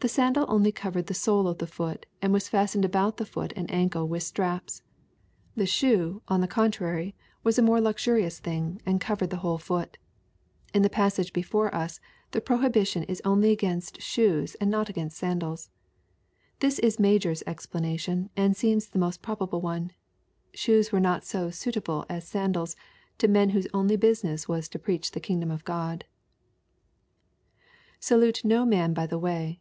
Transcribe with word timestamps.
The 0.00 0.08
sandal 0.10 0.44
only 0.48 0.70
covered 0.70 1.08
the 1.08 1.14
sole 1.14 1.48
of 1.48 1.58
the 1.58 1.66
foot 1.66 2.06
and 2.22 2.32
was 2.32 2.48
fastened 2.48 2.84
about 2.84 3.16
the 3.16 3.26
foot 3.26 3.52
and 3.56 3.68
ancle 3.72 4.06
with 4.06 4.22
straps. 4.22 4.84
The 5.56 5.66
snoe, 5.66 6.22
on 6.28 6.40
the 6.40 6.46
contrary, 6.46 7.16
was 7.42 7.58
a 7.58 7.62
more 7.62 7.80
luxurious 7.80 8.40
thin^, 8.40 8.78
and 8.86 9.00
covered 9.00 9.30
the 9.30 9.38
whole 9.38 9.58
foot 9.58 9.98
In 10.72 10.84
fiie 10.84 10.92
passage 10.92 11.32
before 11.32 11.74
us 11.74 11.98
the 12.30 12.40
Srohibition 12.40 13.02
is 13.08 13.20
only 13.24 13.50
against 13.50 14.00
shoes 14.00 14.54
and 14.60 14.70
not 14.70 14.88
against 14.88 15.18
sandals. 15.18 15.70
This 16.60 16.78
is 16.78 17.00
[ajor's 17.00 17.42
explanation, 17.44 18.30
and 18.36 18.56
seems 18.56 18.86
the 18.86 19.00
most 19.00 19.22
probable 19.22 19.60
one. 19.60 19.90
Shoes 20.54 20.92
were 20.92 21.00
not 21.00 21.24
so 21.24 21.50
suitable 21.50 22.06
as 22.08 22.28
sandals 22.28 22.76
to 23.18 23.26
men 23.26 23.50
whose 23.50 23.66
only 23.74 23.96
business 23.96 24.46
was 24.46 24.68
to 24.68 24.78
preach 24.78 25.10
the 25.10 25.20
kingdom 25.20 25.50
of 25.50 25.64
GK>d. 25.64 26.06
[ScdiUe 28.00 28.44
no 28.44 28.64
man 28.64 28.94
by 28.94 29.08
the 29.08 29.18
way. 29.18 29.58